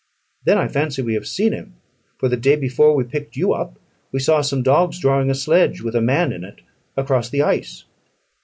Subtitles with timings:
[0.45, 1.75] "Then I fancy we have seen him;
[2.17, 3.77] for the day before we picked you up,
[4.11, 6.61] we saw some dogs drawing a sledge, with a man in it,
[6.97, 7.83] across the ice."